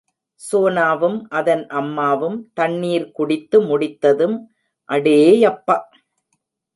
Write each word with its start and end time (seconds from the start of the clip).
சோனாவும், 0.41 1.17
அதன் 1.29 1.67
அம்மாவும் 1.71 2.37
தண்ணீர் 2.53 3.11
குடித்து 3.11 3.61
முடித்ததும், 3.61 4.35
அடேயப்பா! 4.89 5.77